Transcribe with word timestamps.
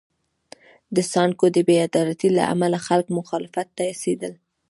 د 0.95 0.97
سانکو 1.11 1.45
د 1.55 1.57
بې 1.67 1.77
عدالتۍ 1.87 2.29
له 2.37 2.43
امله 2.53 2.77
خلک 2.87 3.07
مخالفت 3.19 3.67
ته 3.77 3.83
هڅېدل. 3.89 4.33